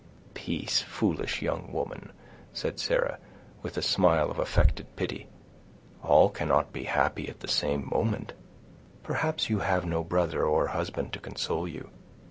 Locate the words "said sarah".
2.53-3.19